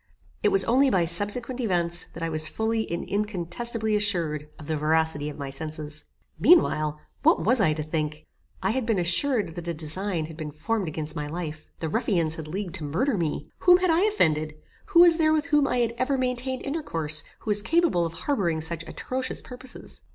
It 0.41 0.47
was 0.47 0.65
only 0.65 0.89
by 0.89 1.05
subsequent 1.05 1.59
events, 1.59 2.05
that 2.13 2.23
I 2.23 2.29
was 2.29 2.47
fully 2.47 2.89
and 2.89 3.07
incontestibly 3.07 3.95
assured 3.95 4.49
of 4.57 4.65
the 4.65 4.75
veracity 4.75 5.29
of 5.29 5.37
my 5.37 5.51
senses. 5.51 6.05
Meanwhile 6.39 6.99
what 7.21 7.43
was 7.45 7.61
I 7.61 7.73
to 7.73 7.83
think? 7.83 8.25
I 8.63 8.71
had 8.71 8.83
been 8.87 8.97
assured 8.97 9.53
that 9.53 9.67
a 9.67 9.75
design 9.75 10.25
had 10.25 10.37
been 10.37 10.49
formed 10.49 10.87
against 10.87 11.15
my 11.15 11.27
life. 11.27 11.67
The 11.81 11.87
ruffians 11.87 12.33
had 12.33 12.47
leagued 12.47 12.73
to 12.77 12.83
murder 12.83 13.15
me. 13.15 13.51
Whom 13.59 13.77
had 13.77 13.91
I 13.91 14.01
offended? 14.05 14.55
Who 14.87 15.01
was 15.01 15.17
there 15.17 15.33
with 15.33 15.45
whom 15.45 15.67
I 15.67 15.77
had 15.77 15.91
ever 15.99 16.17
maintained 16.17 16.63
intercourse, 16.65 17.21
who 17.41 17.51
was 17.51 17.61
capable 17.61 18.03
of 18.03 18.13
harbouring 18.13 18.59
such 18.59 18.81
atrocious 18.87 19.43
purposes? 19.43 20.01